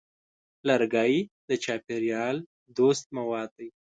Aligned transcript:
لرګی 0.67 1.13
د 1.49 1.51
چاپېریال 1.63 2.37
دوست 2.77 3.05
مواد 3.17 3.49
دی. 3.57 3.69